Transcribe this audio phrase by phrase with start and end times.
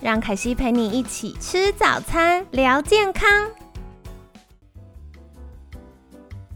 [0.00, 3.28] 让凯西陪你一起吃早餐，聊健康。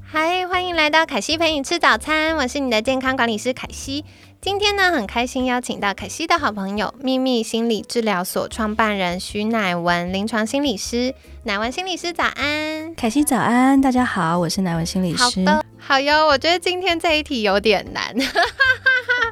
[0.01, 4.05] 嗨，欢迎来到凯西陪你吃早餐，我是你的健康管理师凯西。
[4.41, 11.13] 今天呢，很开心邀请到凯西的好朋友，秘密心理治疗所创办人徐乃文临床心理师。
[11.43, 15.23] 乃文心理师早安，凯西早安，大家好，我是乃文心理师。
[15.23, 16.27] 好的，好哟。
[16.29, 18.15] 我觉得今天这一题有点难。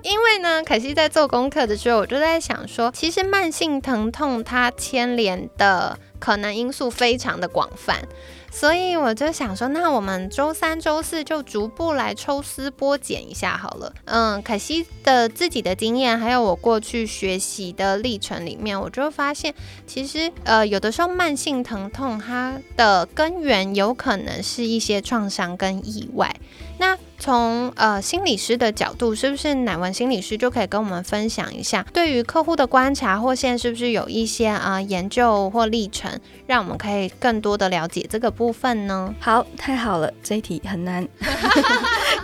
[0.03, 8.02] 因为呢，可惜在做功课的时候，我就在想说，其实慢性疼痛它牵连的可能因素非常的广泛，
[8.51, 13.93] 所以我就想说，那我们周三、周四就逐步来抽丝剥茧一下好了。
[14.07, 19.55] 嗯，可惜的自己的经验，还有我过去学习的历程里面，我就发现，
[19.87, 26.35] 其实呃，有的时候慢性疼痛它的根源有可能是一些创伤跟意外。
[26.79, 36.10] 那从呃心理师的角度，是不是乃文心理师就可以跟我们分享一下，对于客户的观察，或现在是不是有一些啊研究或历程，
[36.46, 39.15] 让我们可以更多的了解这个部分呢？
[39.21, 41.07] 好，太好了，这一题很难，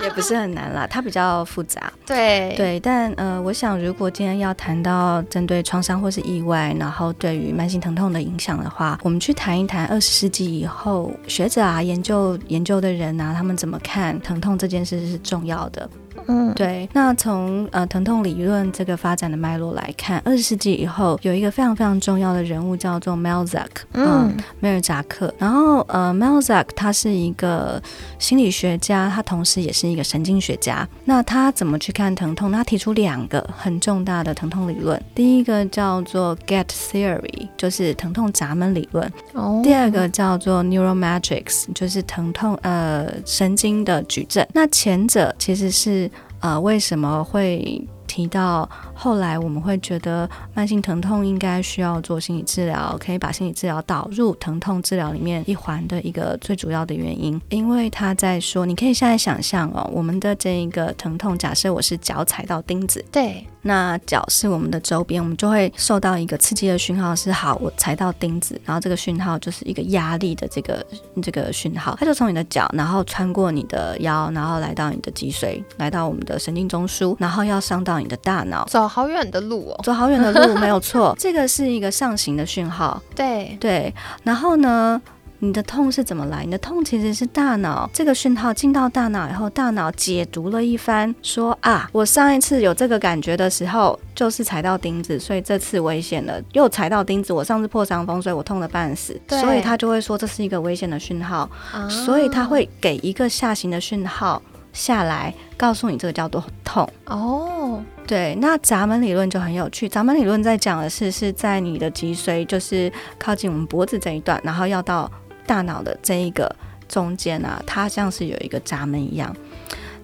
[0.03, 1.93] 也不是很难啦，它比较复杂。
[2.07, 14.87] 对对，但呃，我想如果今天要谈到针对创伤或是意外，然后对于慢性疼痛的影响的话，我们去谈一谈二十世纪以后学者啊研究研究的人啊，他们怎么看疼痛这件。
[14.87, 15.91] 事是重要的。
[16.27, 16.89] 嗯，对。
[16.93, 25.33] 那从呃疼痛理论这个发展的脉络来看，二十世纪以后有一个非常非常重要的人物叫做 Melzack，嗯，梅尔扎克。
[25.39, 27.83] 然后呃，Melzack 他是一个
[28.19, 30.89] 心理学家，他同时也是一个神经学家。
[31.05, 32.51] 那他怎么去看疼痛？
[32.51, 35.01] 他提出两个很重大的疼痛理论。
[35.15, 39.11] 第一个叫做 Get Theory，就是疼痛闸门理论。
[39.33, 39.61] 哦。
[39.63, 44.47] 第二个叫做 Neural Matrix，就是疼痛呃神经的矩阵。
[44.53, 46.06] 那前者其实是。
[46.47, 57.41] 呃，为什么会提到后来我们会觉得慢性疼痛应该需要做心理治疗，可以把心理治疗导入疼痛治疗里面一环的一个最主要的原因？
[57.51, 63.47] 因为他在说，你可以现在想象哦，我们的这一个疼痛，假设我是脚踩到钉子，对。
[63.63, 70.87] 那脚是我们的周边，我们就会受到一个刺激的讯号，是好，我踩到钉子，然后这个讯号就是一个压力的这个
[71.21, 85.01] 这个讯号，它就从你的脚，然后穿过你的腰，然后来到你的脊髓，来到我们的神经中枢，然后要上到你的大脑，走好远的路哦，走好远的路，没有错， 这个是一个上行的讯号，对对，然后呢？
[85.41, 86.47] 你的痛是怎么来？
[86.47, 96.41] 你的痛其实是大脑这个讯号进到大脑以后，大脑解读了一番，说啊，我上一次有这个感觉的时候，就是踩到钉子，所以这次危险了。
[96.55, 99.21] 又踩到钉子，我上次破伤风，所以我痛得半死。
[99.29, 101.47] 所以他就会说这是一个危险的讯号，
[101.87, 104.41] 所以他会给一个下行的讯号
[104.73, 106.89] 下来，告诉你这个叫做痛。
[107.05, 109.89] 哦，对，那闸门理论就很有趣。
[109.89, 115.11] 闸门理论在讲的是是在你的脊髓，就是靠近我们脖子这一段，然后要到。
[115.49, 116.53] 大脑的这一个
[116.89, 119.33] 中间啊，它像是有一个闸门一样。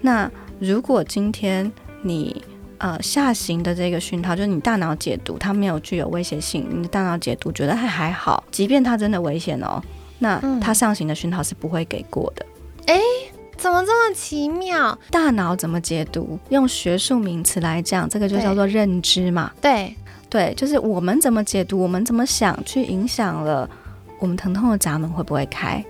[0.00, 0.30] 那
[0.60, 1.68] 如果今天
[2.02, 2.44] 你
[2.78, 9.82] 呃下行的这个讯号，就是你大脑解读它没有具有威胁性，你的大脑解读觉得还还好，即便它真的危险哦，
[10.20, 12.46] 那它上行的讯号是不会给过的。
[13.62, 14.98] 怎么这么奇妙？
[15.08, 16.36] 大脑怎么解读？
[16.48, 19.52] 用学术名词来讲，这个就叫做认知嘛。
[19.60, 19.94] 对
[20.28, 23.70] 对，就是我们怎么解读，我们怎么想，去影响了。
[24.18, 25.80] 我们疼痛的闸门会不会开？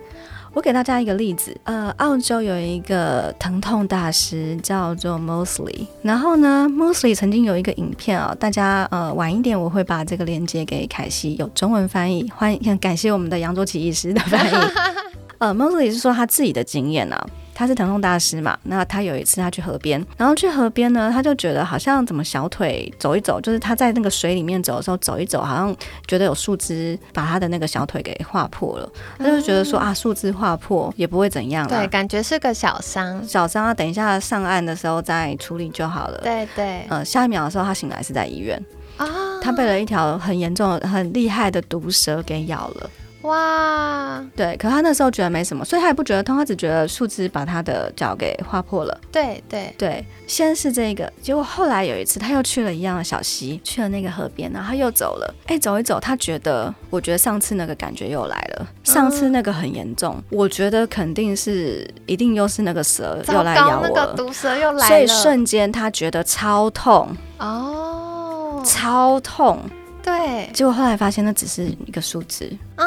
[0.53, 14.55] 我给大家一个例子，呃，澳洲有一个疼痛大师叫做 Mosley，然后呢，Mosley 曾经有一个影片啊，大家呃晚一点我会把这个链接给凯西，有中文翻译，欢迎感谢我们的扬州起义师的翻译。
[15.39, 17.19] 呃，Mosley 是说他自己的经验呢。
[17.53, 18.57] 他是疼痛大师嘛？
[18.63, 25.75] 那他有一次他去河边，然后去河边呢，他就觉得好像怎么小腿走一走，就是他在那个水里面走的时候走一走，好像
[26.07, 28.89] 觉得有树枝把他的那个小腿给划破了。
[29.17, 36.19] 他就觉得说啊，树枝划破也不会怎样，对，感觉是个小伤，小伤啊，等一下上岸的时候再处理就好了。
[36.23, 38.59] 对对，呃，下一秒的时候他醒来是在医院
[38.97, 39.07] 啊，
[39.41, 42.89] 他被了一条很严重、很厉害的毒蛇给咬了。
[43.23, 48.99] 哇，对，可他那时候觉得没什么，所以他也不觉得痛，他只觉得树枝把他的脚给划破了。
[49.11, 49.73] 对对。
[49.77, 55.35] 对，先是这个，结果后来有一次他又去了一样的小溪，去了那个河边，然后他又走了。
[55.45, 69.59] 哎，走一走，他觉得，我觉得上次那个感觉又来了，上次那个很严重，我觉得肯定是一定又是那个蛇又来咬我了，那个毒蛇又来了，所以瞬间他觉得超痛哦，超痛。
[70.03, 72.85] 对，结果后来发现那只是一个树枝啊，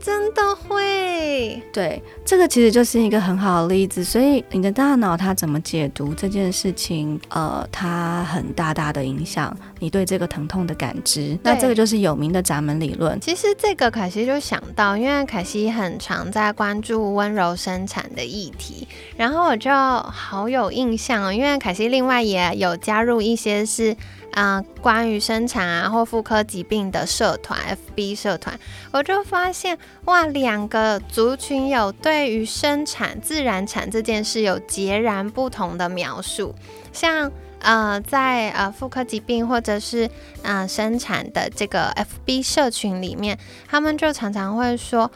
[0.00, 1.62] 真的会。
[1.72, 4.02] 对，这个其实就是一个很好的例子。
[4.02, 11.38] 所以你的大脑它怎么解读这件事情，呃，它很大大的影响你对这个疼痛的感知。
[11.42, 13.20] 那这个就是有名的闸门理论。
[13.20, 18.86] 其实这个凯西就想到，因为凯西很常在关注温柔生产的议题，
[19.16, 23.96] 然后我就好有印象哦，因为凯西另外也有加入一些是。
[24.32, 27.58] 啊，关于生产啊或妇科疾病的社团
[27.96, 28.56] ，FB 社团，
[28.92, 36.54] 我就发现哇，两个族群有对于生产自然产这件事有截然不同的描述。
[36.92, 40.08] 像呃，在呃妇科疾病或者是
[40.42, 41.92] 呃生产的这个
[42.26, 43.38] FB 社群里面，
[43.68, 45.10] 他们就常常会说，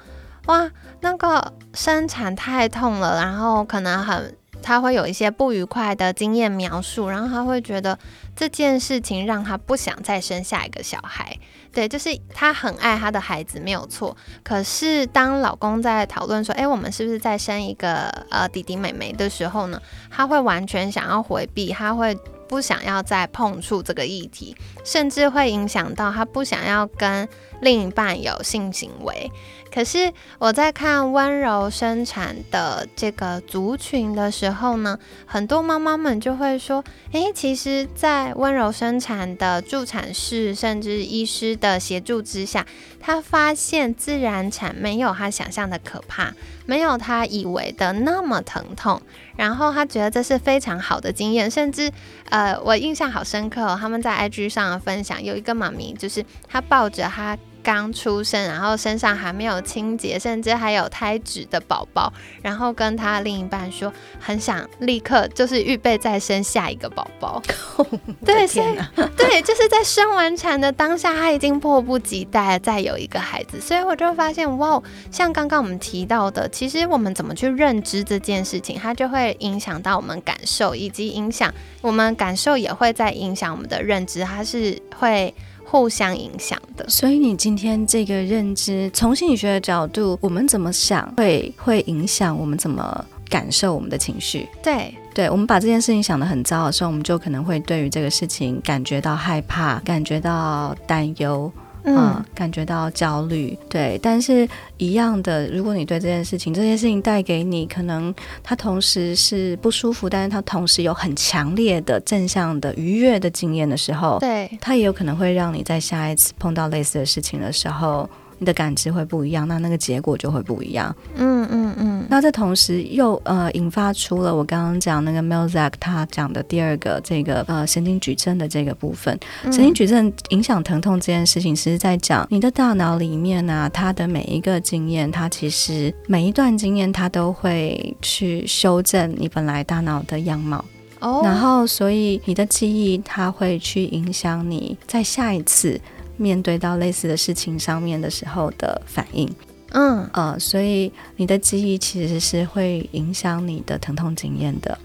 [0.47, 4.37] 哇，那个生产太痛了，然后可能很。
[4.65, 7.99] 他会有一些不愉快的经验描述，然后他会觉得
[8.37, 11.37] 这件事情让他不想再生下一个小孩。
[11.73, 14.17] 对，就是她很爱她的孩子，没有错。
[14.45, 19.81] 可是当老公在讨论说：“哎，我们是不是再生一个呃弟弟妹妹的时候呢？”
[20.11, 22.15] 他会完全想要回避，他会
[22.47, 24.55] 不想要再碰触这个议题，
[24.85, 27.27] 甚至会影响到他不想要跟
[27.63, 29.31] 另一半有性行为。
[29.73, 42.67] 可是我在看温柔生产的这个族群的时候呢，很多妈妈们就会说：“诶，其实，在温柔生产的助产士甚至医师的协助之下，
[43.01, 46.35] 他发现自然产没有他想象的可怕，
[46.67, 49.01] 没有他以为的那么疼痛。
[49.37, 51.91] 然后他觉得这是非常好的经验，甚至
[52.29, 57.39] 呃，我印象好深刻哦，他们在 IG 上分享，有一个妈咪就是她抱着她。
[57.63, 62.13] 刚出生，然后身上还没有清洁，甚至还有胎脂的宝宝，
[62.43, 67.43] 然后跟他另一半说，很想立刻就是预备再生下一个宝宝。
[68.25, 68.67] 对，所以
[69.17, 85.33] 对，就是在生完产的当下，他已经迫不及待再有一个孩子，所以我就发现，哇，像刚刚我们提到的，其实我们怎么去认知这件事情，它就会影响到我们感受，以及影响我们感受也会在影响我们的认知，它是会。
[85.73, 94.47] 互相影响的，所以你今天这个认知，从心理学的角度，我们怎么想会会影响我们怎么感受我们的情绪。
[94.63, 101.51] 对，对我们把这件事情想得很糟的时候，我们就可能会对于这个事情感觉到害怕，感觉到担忧。
[101.85, 118.09] 嗯，感觉到焦虑，对，但是一样的，如果你对这件事情，这件事情带给你，可能它同时是不舒服，但是它同时有很强烈的正向的愉悦的经验的时候，对，它也有可能会让你在下一次碰到类似的事情的时候。
[118.43, 120.93] 你的感知会不一样，那那个结果就会不一样。
[121.15, 122.05] 嗯嗯嗯。
[122.11, 129.17] 那这同时又呃引发出了我刚刚讲那个 Melzack 他讲的第二个这个呃神经矩阵的这个部分。
[129.45, 140.65] 神经矩阵影响疼痛这件事情，其实在讲你的大脑里面呢，它的每一个经验，它其实每一段经验，它都会去修正你本来大脑的样貌。
[140.99, 141.21] 哦。
[141.23, 145.81] 然后，所以你的记忆，它会去影响你在下一次。
[146.17, 149.29] 面对到类似的事情上面的时候的反应，
[149.73, 154.79] 嗯呃，所以你的记忆其实是会影响你的疼痛经验的。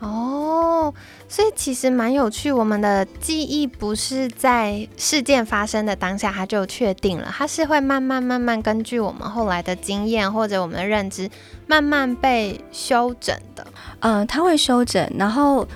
[0.00, 0.92] 哦，
[1.28, 11.30] 所以其实蛮有趣，我们的记忆不是在事件发生的当下它就确定了，它是会慢慢慢慢根据我们后来的经验或者我们的认知
[11.68, 13.64] 慢慢被修整的。
[14.00, 15.66] 嗯，它会修整，然后。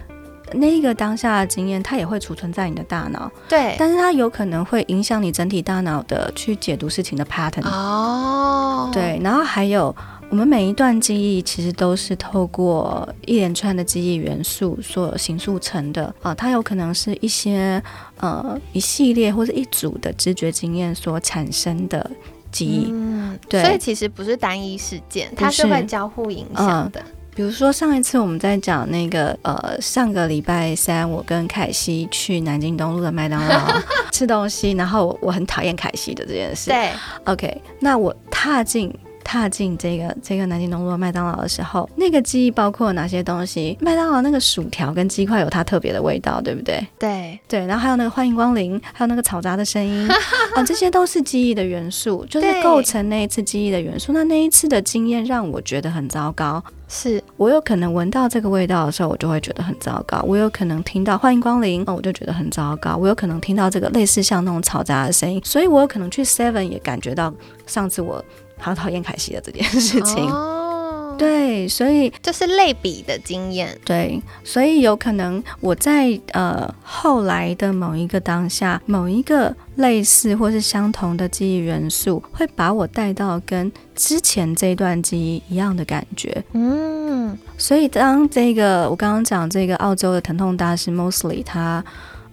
[0.53, 9.95] 那一个当下的经验，它也会储存在你的大脑，对，但是它有可能会影响你整体大脑的去解读事情的 pattern 哦，对，然后还有
[10.31, 16.15] 我们每一段记忆其实都是透过一连串的记忆元素所形塑成的。
[16.23, 17.83] 啊，它有可能是一些
[18.19, 22.09] 呃一系列或者一组的知觉经验所产生的
[22.51, 27.03] 记忆，嗯，对，所以其实不是单一事件，它是会交互影响的。
[27.37, 33.79] 比如说上一次我们在讲那个呃上个礼拜三我跟凯西去南京东路的麦当劳
[34.11, 36.71] 吃东西，然后我很讨厌凯西的这件事。
[36.71, 36.91] 对
[37.25, 38.91] ，OK，那我踏进
[39.27, 43.77] 踏进这个这个南京东路的麦当劳的时候，那个记忆包括哪些东西？
[43.81, 46.87] 麦当劳那个薯条跟鸡块有它特别的味道，对不对？
[46.97, 50.09] 对对，然后还有那个欢迎光临，还有那个嘈杂的声音，
[50.55, 54.13] 啊，这些都是记忆的元素，就是构成那一次记忆的元素。
[54.13, 56.63] 那那一次的经验让我觉得很糟糕。
[56.89, 67.35] 是，我有可能闻到这个味道的时候，我就会觉得很糟糕；我有可能听到欢迎光临，哦，我就觉得很糟糕；我有可能听到这个类似像那种嘈杂的声音，所以我有可能去 Seven 也感觉到
[67.67, 68.25] 上次我
[68.59, 70.25] 好讨厌凯西的这件事情。
[70.29, 73.79] 哦，对，所以这是类比的经验。
[73.85, 86.45] 对，所以有可能我在呃后来的某一个当下，某一个类似或是相同的记忆元素，会把我带到跟之前这段记忆一样的感觉。
[86.53, 91.83] 嗯，所以当这个我刚刚讲这个澳洲的疼痛大师 Mosley 他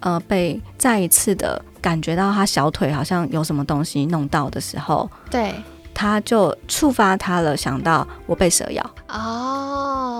[0.01, 5.53] 呃被再一次的感觉到他小腿好像有什么东西弄到的时候，对。
[6.03, 8.83] 他就触发他了，想到我被蛇咬。
[9.07, 10.12] 哦，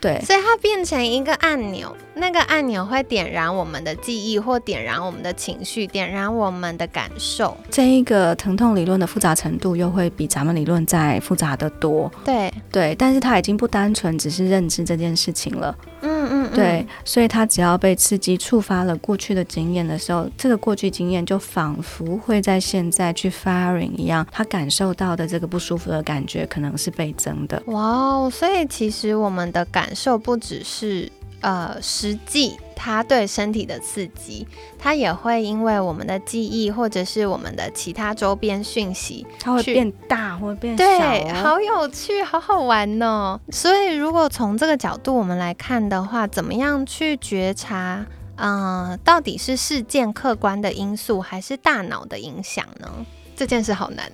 [0.00, 7.56] 对，所以它变成一个按钮，那个按钮会点燃我们的记忆，或点燃我们的情绪，点燃我们的感受。
[7.70, 12.10] 这一个疼痛理论的复杂程度又会比咱们理论再复杂的多。
[12.24, 15.76] 对，对，但是它已经不单纯只是认知这件事情了。
[16.02, 27.60] 嗯嗯，嗯对，，所以它只要被刺激触发了过去的经验的时候，这个过去经验就仿佛会在现在去 firing 一样，他感受到的这个不舒服的感觉可能是倍增的。
[27.66, 34.46] 哇哦，所以其实我们的感受不只是呃实际它对身体的刺激，
[34.78, 41.34] 它也会因为我们的记忆或者是我们的其他周边讯息，它会变大或变小、对，哦。
[41.42, 43.40] 好有趣，好好玩哦。
[43.50, 48.04] 所以如果从这个角度我们来看的话，怎么样去觉察？
[48.38, 52.86] 嗯、到底是事件客观的因素，还是大脑的影响呢？
[53.34, 54.12] 这件事好难，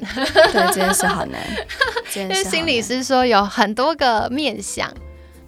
[0.52, 1.40] 对，这件事好难。
[2.14, 4.88] 因为心理师说有很多个面向。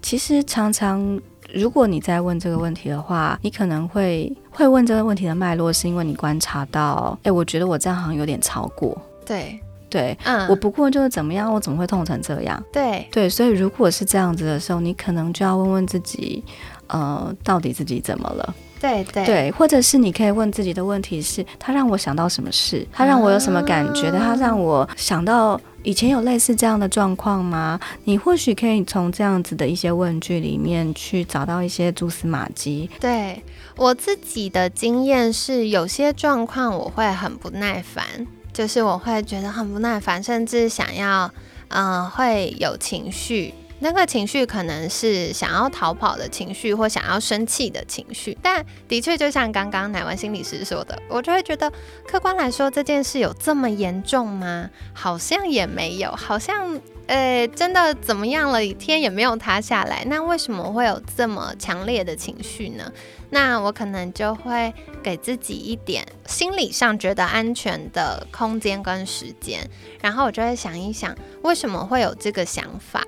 [0.05, 1.19] 其实常常，
[1.51, 8.95] 如果你在问这个问题的话，你可能会会问这个问题的脉络，是因为你观察到，哎，我觉得我这样好像有点超过。
[9.25, 9.59] 对，
[9.89, 12.63] 对嗯，我不过就是怎么样，我怎么会痛成这样？
[12.71, 16.45] 对对，所以如果是这样子的时候，你可能就要问问自己，
[16.89, 18.55] 呃，到底自己怎么了？
[18.85, 22.87] 对对对，或者是你可以问自己的问题是：他让我想到什么事？
[22.93, 24.11] 他让我有什么感觉？
[24.11, 27.81] 的他让我想到以前有类似这样的状况吗？
[28.05, 32.91] 你或许可以从这样子的一些问句里面去找到一些蛛丝马迹。
[33.01, 33.43] 对，
[33.77, 38.05] 我自己的经验是，有些状况我会很不耐烦，
[38.53, 41.33] 就是我会觉得很不耐烦，甚至想要，
[41.69, 43.55] 嗯、会有情绪。
[43.81, 48.37] 那个情绪可能是想要逃跑的情绪，或想要生气的情绪。
[48.41, 51.71] 但的确，就像刚刚乃文心理师说的，我就会觉得，
[52.07, 54.71] 客观来说，这件事有这么严重吗？
[54.93, 58.65] 好像也没有，好像呃，真的怎么样了？
[58.75, 62.91] 天也没有塌下来，那为什么会有这么强烈的情绪呢？
[63.31, 69.69] 那我可能就会给自己一点心理上觉得安全的空间跟时间，
[70.01, 73.05] 然后我就会想一想，为什么会有这个想法？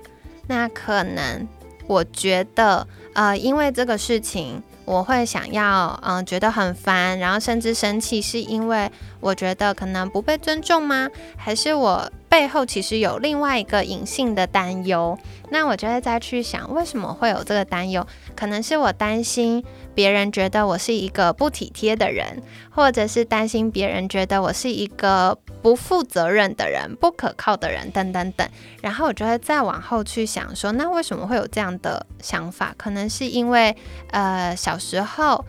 [0.47, 1.47] 那可能
[1.87, 4.63] 我觉得，呃，因为这个事情。
[4.87, 8.89] 我会想要，嗯、觉得很烦，然后甚至生气，是因为
[9.19, 11.09] 我觉得可能不被尊重吗？
[11.35, 15.17] 还是我背后其实有另外一个隐性的担忧？
[15.49, 18.05] 那我就会再去想，为什么会有这个担忧？
[18.35, 19.63] 可能是我担心
[19.95, 28.47] 别人觉得我是一个不体贴的人，或者是担心别人觉得我是一个不负责任的人、不可靠的人，等等等。
[28.81, 32.75] 然后我就会再往后去想说，那为什么会有这样的想法？
[32.77, 33.75] 可能是因为
[34.11, 35.43] 呃小时候。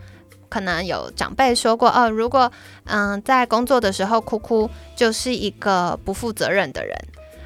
[0.49, 2.51] 可能有长辈说过，哦，如果
[2.85, 6.97] 嗯在工作的时候哭哭，就是一个不负责任的人，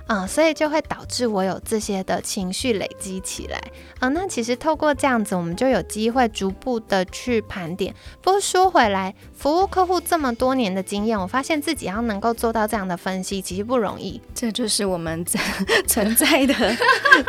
[0.07, 3.61] 嗯，所以就会导致我有这些的情绪累积起来，
[3.99, 7.93] 啊、那其实透过这样子，我们就有机会逐步的去盘点。
[8.21, 15.41] 不过说回来，服务客户这么多年的经验，我发现自己要能够做到这样的分析，其实不容易，这就是我们存
[15.87, 16.53] 存在的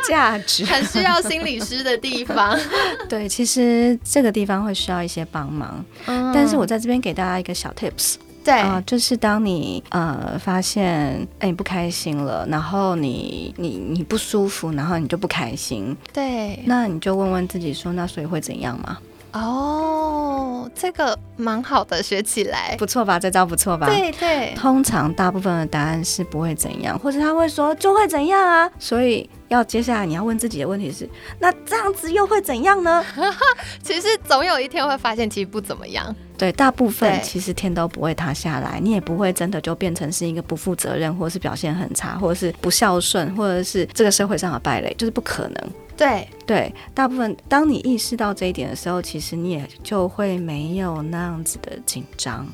[0.08, 0.64] 价值。
[0.64, 2.58] 很需要心理师的地方。
[3.08, 18.98] 对，其实这个地方会需要一些帮忙，嗯但是我在这边给大家一个小 tips 对、啊、就是当你呃发现哎你不开心了，然后你你你不舒服，然后你就不开心，对那你就问问自己说，那所以会怎样吗？
[19.32, 22.76] 哦，这个蛮好的，学起来。
[22.78, 23.18] 不错吧？
[23.18, 23.88] 这招不错吧？
[23.88, 28.70] 对对，通常大部分的答案是不会怎样，或者他会说就会怎样啊。
[28.78, 31.08] 所以要接下来你要问自己的问题是，
[31.40, 33.04] 那这样子又会怎样呢？
[33.82, 36.14] 其实总有一天会发现，其实不怎么样。
[36.36, 45.70] 对，大部分其实天都不会塌下来，你也不会真的就变成是一个不负责任，或者是表现很差，或者是不孝顺，或者是这个社会上的败类，就是不可能。
[45.96, 52.44] 对，对，大部分当你意识到这一点的时候，其实你也就会没有那样子的紧张。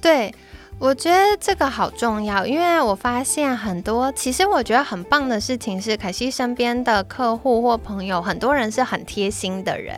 [0.00, 0.32] 对，
[0.78, 9.96] 我觉得这个好重要，因为我发现很多，其实我觉得很棒的事情是，凯西身边的客户或朋友，很多人是很贴心的人，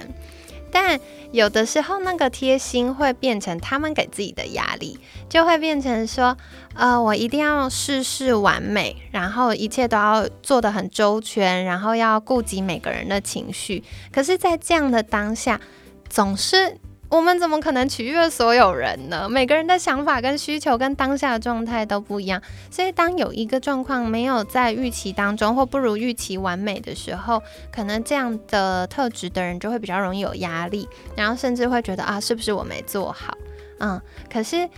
[0.70, 0.98] 但
[1.32, 4.98] 有的时候那个贴心会变成他们给自己的压力，
[5.28, 6.36] 就会变成说，
[6.74, 13.82] 呃，我一定要事事完美，然后一切都要做得很周全，然后要顾及每个人的情绪。
[14.12, 15.60] 可是，在这样的当下，
[16.08, 16.76] 总是
[17.10, 19.28] 我们怎么可能取悦所有人呢？
[19.28, 22.40] 每个人的想法跟需求跟当下的状态都不一样，
[22.70, 33.36] 所以当有一个状况没有在预期当中或不如预期完美的时候，可能这样的特质的人就会比较容易有压力，然后甚至会觉得啊，是不是我没做好？
[33.80, 34.00] 嗯，
[34.32, 34.68] 可是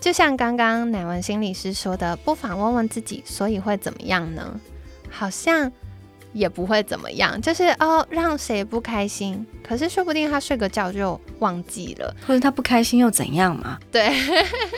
[0.00, 4.60] 就像刚刚乃文心理师说的，不妨问问自己，所以会怎么样呢？
[5.10, 5.72] 好像。
[6.34, 12.14] 也不会怎么样，就是哦，让谁不开心，可是说不定他睡个觉就忘记了。
[12.26, 13.78] 或者他不开心又怎样嘛？
[13.90, 14.12] 对，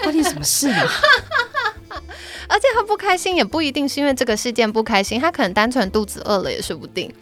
[0.04, 0.76] 关你什么事嘛？
[2.48, 7.12] 而且他不开心也不一定是因为这个事件不开心，他可能单纯肚子饿了也说不定。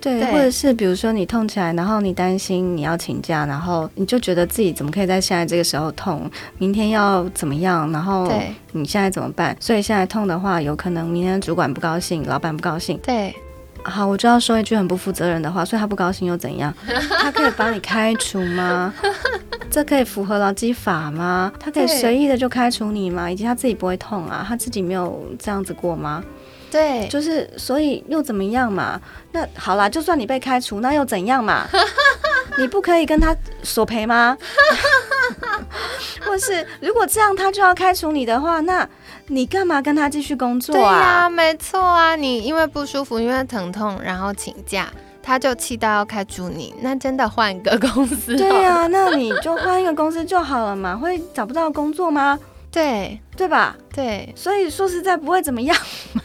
[0.00, 9.56] 对，对或者是比如说你痛起来，然后你担心你要请假，然后你就觉得自己怎么可以在现在这个时候痛，明天要怎么样，然后对你现在怎么办？
[9.58, 12.96] 所以现在痛的话，有可能明天主管不高兴，老板不高兴。
[12.98, 13.34] 对，
[13.84, 16.72] 好，我就要说一句很不负责任的话，所以他不高兴又怎样？
[17.20, 18.92] 他可以把你开除吗？
[19.70, 21.52] 这可以符合劳基法吗？
[21.58, 23.30] 他可以随意的就开除你吗？
[23.30, 24.44] 以及他自己不会痛啊？
[24.46, 26.22] 他自己没有这样子过吗？
[26.70, 29.00] 对，就是，所以又怎么样嘛？
[29.32, 31.66] 那好啦，就算你被开除，那又怎样嘛？
[32.58, 34.36] 你不可以跟他索赔吗？
[36.24, 38.86] 或是如果这样他就要开除你的话，那
[39.28, 41.28] 你干嘛跟他继续工作对呀、啊？
[41.30, 44.88] 没错啊，你因为不舒服，因为疼痛，然后请假，
[45.22, 48.36] 他就气到要开除你，那真的换一个公司。
[48.36, 52.38] 对呀、那你就换一个公司就好了嘛，会找不到工作吗？
[52.70, 53.74] 对对吧？
[53.94, 55.76] 对所以说实在不会怎么样。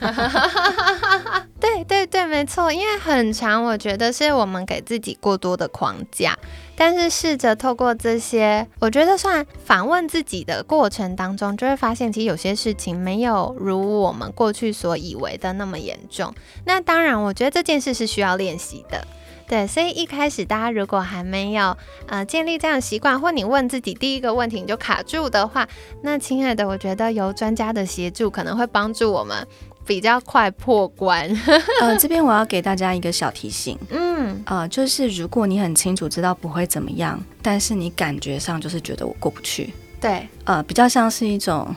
[2.44, 6.38] 没错，因为很长，我觉得是我们给自己过多的框架，
[6.76, 16.36] 但是试着透过这些，我觉得算反问自己的过程当中，就会发现其实有些事情没有如我们过去所以为的那么严重。
[16.66, 19.08] 那当然，我觉得这件事是需要练习的。
[19.46, 25.68] 对，所以一开始大家如果还没有呃建立这样习惯，或你问自己第一个问题你就卡住的话，
[26.02, 29.46] 那亲爱的，我觉得由专家的协助可能会帮助我们
[29.86, 31.30] 比较快破关。
[31.82, 41.76] 呃，这边我要给大家一个小提醒，嗯，呃，就是如果你很清楚知道不会怎么样，但是你感觉上就是觉得我过不去，对，呃，比较像是一种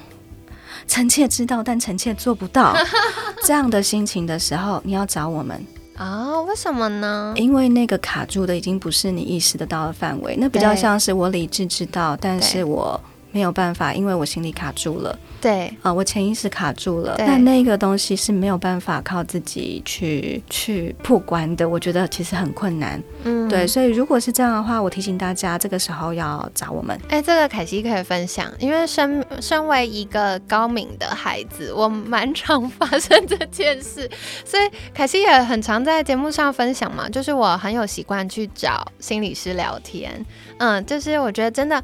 [0.86, 2.76] 臣妾知道但臣妾做不到。
[3.44, 5.64] 这样的心情的时候，你要找我们，
[5.98, 7.32] 哦，为什么呢？
[7.36, 13.00] 因为那个卡住的已经不是你意识得到的范围，那比较像是我理智知道，但是我
[13.36, 15.18] 没有办法，因为我心里卡住了。
[15.42, 23.00] 对啊、我潜意识卡住了，对那那个东西是没有办法靠自己去去破关的，我觉得其实很困难。
[23.24, 23.66] 嗯对，。
[23.66, 26.98] 所以如果是这样的话，我提醒大家，这个时候要找我们。
[27.10, 34.10] 哎，这个凯西可以分享，因为身身为一个高敏的孩子，我蛮常发生这件事，
[34.42, 34.62] 所以
[34.94, 40.24] 凯西也很常在节目上分享嘛，就是我很有习惯去找心理师聊天，
[40.56, 41.80] 嗯，就是我觉得真的。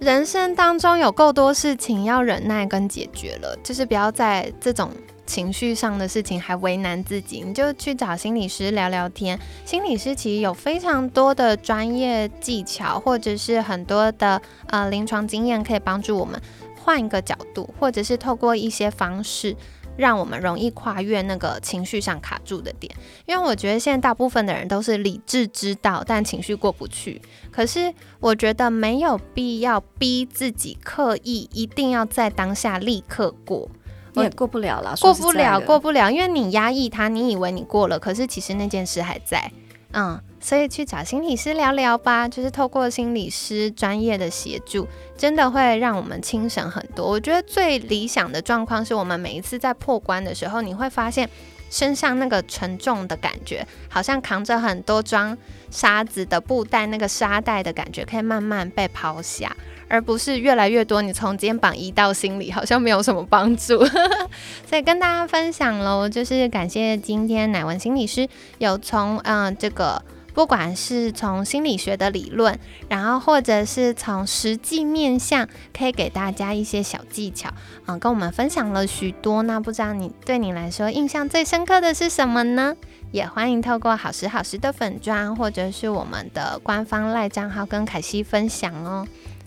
[0.00, 4.90] 人生当中有够多事情要忍耐跟解决了，就是不要在这种
[5.26, 9.38] 情绪上的事情还为难自己，你就去找心理师聊聊天。
[9.66, 16.40] 心理师其实有非常多的专业技巧，或者是很多的呃临床经验，可以帮助我们
[16.82, 19.54] 换一个角度，或者是透过一些方式。
[20.00, 22.90] 让我们容易跨越那个情绪上卡住的点，
[23.26, 27.20] 因为我觉得现在大部分的人都是理智知道，但情绪过不去。
[27.52, 33.68] 可是我觉得没有必要逼自己刻意一定要在当下立刻过，
[34.14, 39.52] 你也过不了了，过不了，过不了，因为你压抑它，你以为你过了，可是其实那件事还在。
[39.92, 47.06] 嗯，所以去找心理师聊聊吧，就是透过心理师专业的协助，真的会让我们清醒很多。
[47.06, 51.28] 我觉得最理想的状况是我们每一次在破关的时候，你会发现
[51.68, 55.36] 身上那个沉重的感觉，好像扛着很多装
[55.70, 59.54] 沙子的布袋，那个沙袋的感觉可以慢慢被抛下。
[59.88, 63.84] 而不是越来越多，你从肩膀移到心里，好像没有什么帮助。
[64.64, 68.26] 所以跟大家分享喽，就是感谢今天乃文心理师
[68.58, 70.00] 有从嗯、呃这个。
[70.40, 77.50] 不管是从心理学的理论，然后或者是从实际面向，可以给大家一些小技巧，
[77.84, 79.42] 嗯，跟我们分享了许多。
[79.42, 82.74] 那不知道你对你来说印象最深刻的是什么呢？
[83.12, 89.06] 也欢迎透过好时好时的粉砖，或者是我们的官方赖账号跟凯西分享哦。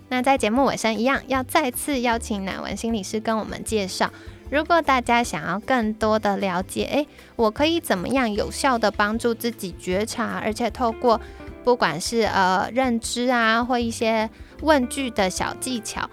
[0.10, 4.12] 那在节目尾声一样，要再次邀请乃文心理师跟我们介绍。
[4.54, 11.20] 如果大家想要更多的了解，诶，我可以怎么样有效的帮助自己觉察，而且透过
[11.64, 14.30] 不管是呃认知啊，或一些
[14.62, 16.08] 问句的小技巧，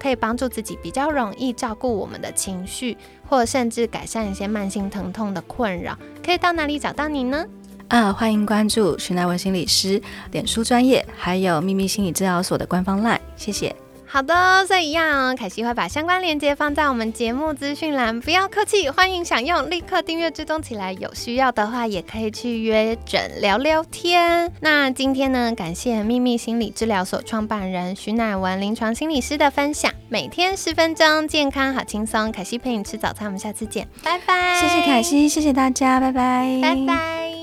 [0.00, 2.96] 可以帮助自己比较容易照顾我们的情绪，
[3.28, 7.44] 或甚至改善一些慢性疼痛的困扰，可以到哪里找到你呢？
[7.88, 10.00] 啊，欢迎关注徐乃文心理师
[10.30, 13.76] 脸书专业，还有秘密心理治疗所的官方 LINE，谢谢。
[14.12, 20.92] 好的，所以一样，凯西会把相关链接放在我们节目资讯栏，不要客气，欢迎享用，立刻订阅追踪起来。
[20.92, 24.52] 有需要的话，也可以去约诊聊聊天。
[24.60, 32.30] 那今天呢，感谢秘密心理治疗所创办人徐乃文临床心理师的分享，每天十分钟，健康好轻松。
[32.30, 34.60] 凯西陪你吃早餐，我们下次见，拜拜。
[34.60, 37.41] 谢谢凯西，谢谢大家，拜拜，拜拜。